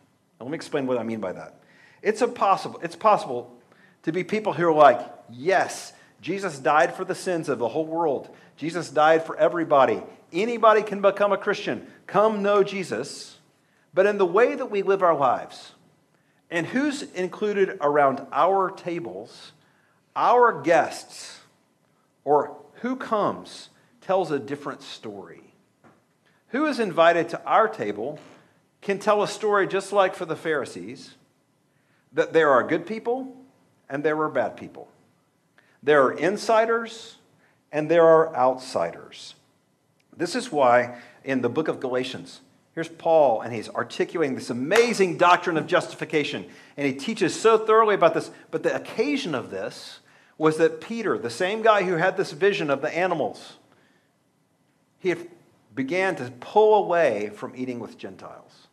[0.41, 1.61] Let me explain what I mean by that.
[2.03, 3.57] It's, impossible, it's possible
[4.05, 7.87] to be people who are like, yes, Jesus died for the sins of the whole
[7.87, 8.29] world.
[8.57, 10.03] Jesus died for everybody.
[10.33, 11.87] Anybody can become a Christian.
[12.07, 13.39] Come know Jesus.
[13.95, 15.73] But in the way that we live our lives,
[16.51, 19.53] and who's included around our tables,
[20.17, 21.41] our guests,
[22.25, 25.49] or who comes, tells a different story
[26.49, 28.19] who is invited to our table
[28.81, 31.15] can tell a story just like for the Pharisees
[32.13, 33.37] that there are good people
[33.89, 34.89] and there are bad people.
[35.83, 37.17] There are insiders
[37.73, 39.35] and there are outsiders.
[40.17, 42.41] This is why in the book of Galatians,
[42.75, 46.47] here's Paul, and he's articulating this amazing doctrine of justification.
[46.77, 48.31] And he teaches so thoroughly about this.
[48.51, 50.01] But the occasion of this
[50.37, 53.55] was that Peter, the same guy who had this vision of the animals,
[54.99, 55.15] he
[55.75, 58.67] began to pull away from eating with Gentiles.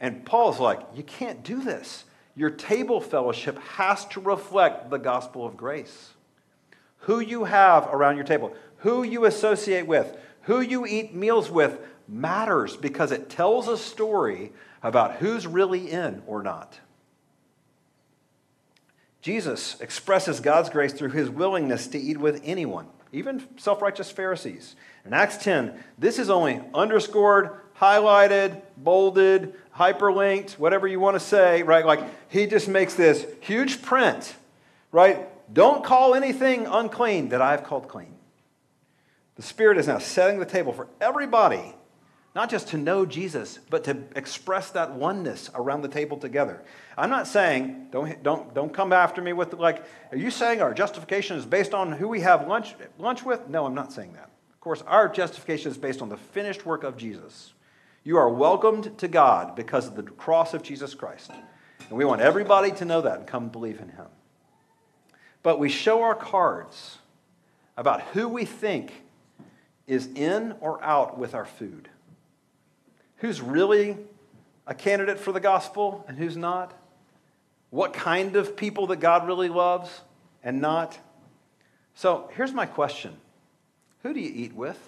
[0.00, 2.04] And Paul's like, you can't do this.
[2.34, 6.13] Your table fellowship has to reflect the gospel of grace.
[7.04, 11.78] Who you have around your table, who you associate with, who you eat meals with
[12.06, 16.78] matters because it tells a story about who's really in or not.
[19.22, 24.76] Jesus expresses God's grace through his willingness to eat with anyone, even self righteous Pharisees.
[25.06, 31.62] In Acts 10, this is only underscored, highlighted, bolded, hyperlinked, whatever you want to say,
[31.62, 31.86] right?
[31.86, 34.34] Like he just makes this huge print,
[34.92, 35.26] right?
[35.52, 38.14] Don't call anything unclean that I've called clean.
[39.36, 41.74] The Spirit is now setting the table for everybody,
[42.34, 46.62] not just to know Jesus, but to express that oneness around the table together.
[46.96, 50.72] I'm not saying, don't, don't, don't come after me with, like, are you saying our
[50.72, 53.48] justification is based on who we have lunch, lunch with?
[53.48, 56.84] No, I'm not saying that Of course, our justification is based on the finished work
[56.84, 57.52] of Jesus.
[58.04, 61.30] You are welcomed to God because of the cross of Jesus Christ.
[61.88, 64.06] And we want everybody to know that and come believe in him.
[65.44, 66.98] But we show our cards
[67.76, 69.04] about who we think
[69.86, 71.90] is in or out with our food.
[73.18, 73.98] Who's really
[74.66, 76.72] a candidate for the gospel and who's not?
[77.68, 80.00] What kind of people that God really loves
[80.42, 80.98] and not?
[81.94, 83.14] So here's my question
[84.02, 84.78] who do you eat with?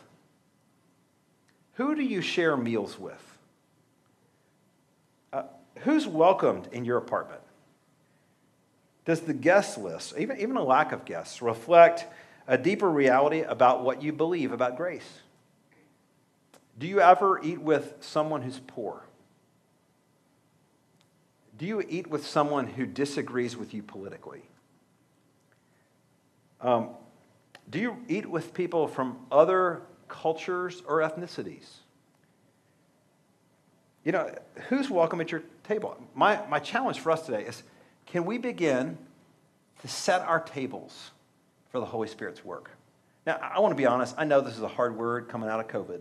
[1.75, 3.39] Who do you share meals with?
[5.35, 5.43] Uh,
[5.81, 7.43] who's welcomed in your apartment?
[9.07, 12.05] Does the guest list, even, even a lack of guests, reflect
[12.49, 15.21] a deeper reality about what you believe about grace?
[16.79, 19.05] Do you ever eat with someone who's poor?
[21.57, 24.43] Do you eat with someone who disagrees with you politically?
[26.61, 26.91] Um,
[27.71, 31.67] do you eat with people from other cultures or ethnicities?
[34.05, 34.35] You know,
[34.69, 35.97] who's welcome at your table?
[36.15, 37.63] My, my challenge for us today is
[38.07, 38.97] can we begin
[39.83, 41.11] to set our tables
[41.71, 42.71] for the Holy Spirit's work?
[43.27, 45.61] Now, I want to be honest, I know this is a hard word coming out
[45.61, 46.01] of COVID.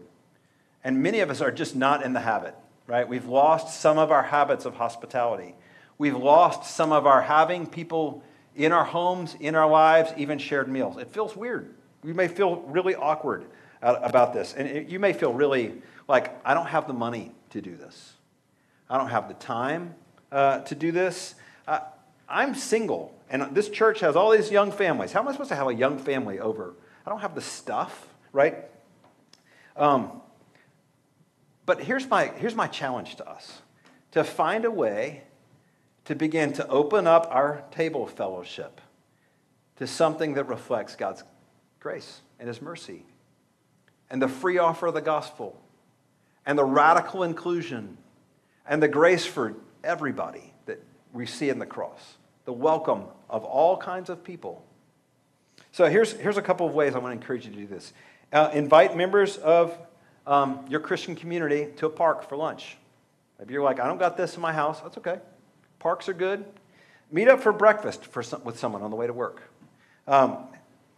[0.83, 3.07] And many of us are just not in the habit, right?
[3.07, 5.55] We've lost some of our habits of hospitality.
[5.97, 8.23] We've lost some of our having people
[8.55, 10.97] in our homes, in our lives, even shared meals.
[10.97, 11.73] It feels weird.
[12.03, 13.45] We may feel really awkward
[13.81, 14.53] about this.
[14.53, 18.13] And you may feel really like, I don't have the money to do this.
[18.89, 19.95] I don't have the time
[20.31, 21.35] uh, to do this.
[22.27, 25.11] I'm single, and this church has all these young families.
[25.11, 26.73] How am I supposed to have a young family over?
[27.05, 28.65] I don't have the stuff, right?
[29.75, 30.21] Um,
[31.65, 33.61] but here's my, here's my challenge to us
[34.11, 35.23] to find a way
[36.05, 38.81] to begin to open up our table fellowship
[39.77, 41.23] to something that reflects God's
[41.79, 43.05] grace and His mercy
[44.09, 45.59] and the free offer of the gospel
[46.45, 47.97] and the radical inclusion
[48.67, 50.53] and the grace for everybody
[51.15, 54.63] we see in the cross, the welcome of all kinds of people.
[55.71, 57.93] So here's, here's a couple of ways I want to encourage you to do this.
[58.33, 59.77] Uh, invite members of
[60.27, 62.77] um, your Christian community to a park for lunch.
[63.39, 64.81] Maybe you're like, I don't got this in my house.
[64.81, 65.19] That's okay.
[65.79, 66.43] Parks are good.
[67.11, 69.41] Meet up for breakfast for some, with someone on the way to work.
[70.07, 70.37] Um,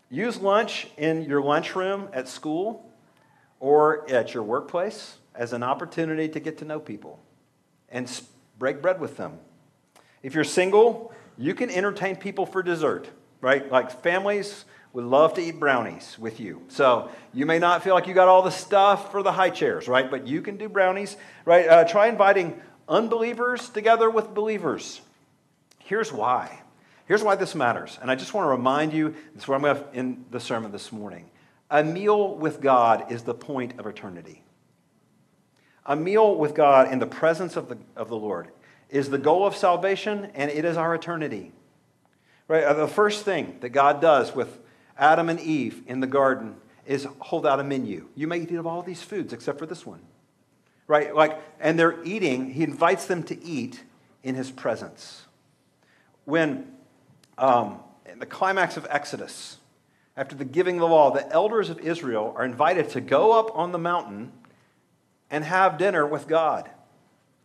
[0.10, 2.90] use lunch in your lunchroom at school
[3.60, 7.20] or at your workplace as an opportunity to get to know people
[7.90, 8.10] and
[8.58, 9.40] break bread with them.
[10.24, 13.08] If you're single, you can entertain people for dessert,
[13.42, 13.72] right?
[13.72, 16.64] Like families would love to eat brownies with you.
[16.70, 19.88] So you may not feel like you got all the stuff for the high chairs,
[19.88, 20.10] right?
[20.10, 21.68] But you can do brownies, right?
[21.68, 22.60] Uh, try inviting
[22.90, 25.02] unbelievers together with believers.
[25.80, 26.62] Here's why.
[27.06, 28.00] Here's why this matters.
[28.02, 30.40] And I just want to remind you this is where I'm going to end the
[30.40, 31.30] sermon this morning.
[31.70, 34.44] A meal with God is the point of eternity.
[35.86, 38.50] A meal with God in the presence of the, of the Lord
[38.90, 41.52] is the goal of salvation, and it is our eternity.
[42.48, 42.64] Right?
[42.64, 44.60] Uh, the first thing that God does with
[44.98, 48.08] Adam and Eve in the garden is hold out a menu.
[48.16, 50.02] You may eat of all these foods except for this one.
[50.88, 51.14] Right?
[51.14, 53.84] Like, and they're eating, he invites them to eat
[54.24, 55.26] in his presence.
[56.24, 56.72] When
[57.38, 57.80] um,
[58.10, 59.58] in the climax of Exodus,
[60.16, 63.56] after the giving of the law, the elders of Israel are invited to go up
[63.56, 64.32] on the mountain
[65.30, 66.70] and have dinner with God.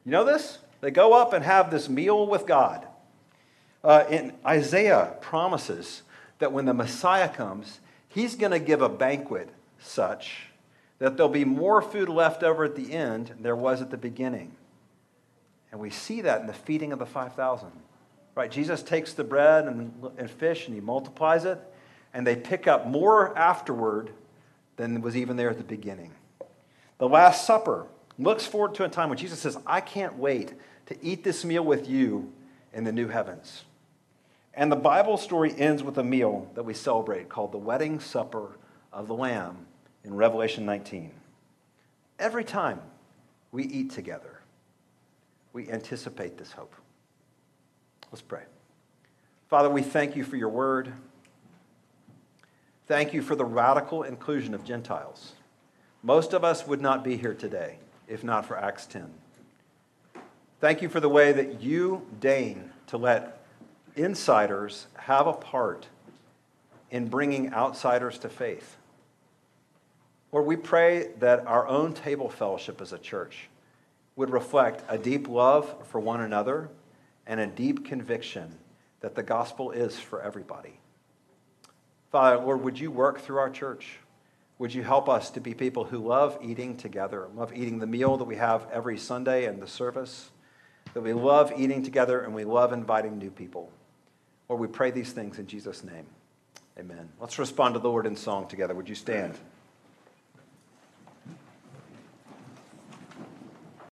[0.04, 0.58] You know this?
[0.82, 2.86] They go up and have this meal with God.
[3.84, 6.02] Uh, and Isaiah promises
[6.40, 7.78] that when the Messiah comes,
[8.08, 10.48] he's going to give a banquet such
[10.98, 13.96] that there'll be more food left over at the end than there was at the
[13.96, 14.52] beginning.
[15.70, 17.70] And we see that in the feeding of the 5,000.
[18.34, 18.50] Right?
[18.50, 21.60] Jesus takes the bread and, and fish and he multiplies it,
[22.12, 24.10] and they pick up more afterward
[24.76, 26.10] than was even there at the beginning.
[26.98, 27.86] The Last Supper
[28.18, 30.54] looks forward to a time when Jesus says, I can't wait
[30.86, 32.32] to eat this meal with you
[32.72, 33.64] in the new heavens.
[34.54, 38.58] And the Bible story ends with a meal that we celebrate called the Wedding Supper
[38.92, 39.66] of the Lamb
[40.04, 41.10] in Revelation 19.
[42.18, 42.80] Every time
[43.50, 44.40] we eat together,
[45.52, 46.74] we anticipate this hope.
[48.10, 48.42] Let's pray.
[49.48, 50.92] Father, we thank you for your word.
[52.86, 55.32] Thank you for the radical inclusion of Gentiles.
[56.02, 57.78] Most of us would not be here today
[58.08, 59.21] if not for Acts 10.
[60.62, 63.42] Thank you for the way that you deign to let
[63.96, 65.88] insiders have a part
[66.92, 68.76] in bringing outsiders to faith.
[70.30, 73.48] Lord, we pray that our own table fellowship as a church
[74.14, 76.68] would reflect a deep love for one another
[77.26, 78.56] and a deep conviction
[79.00, 80.78] that the gospel is for everybody.
[82.12, 83.98] Father, Lord, would you work through our church?
[84.60, 88.16] Would you help us to be people who love eating together, love eating the meal
[88.16, 90.30] that we have every Sunday and the service,
[90.94, 93.70] that we love eating together and we love inviting new people?
[94.48, 96.06] Lord, we pray these things in Jesus' name.
[96.78, 97.08] Amen.
[97.20, 98.74] Let's respond to the Lord in song together.
[98.74, 99.38] Would you stand?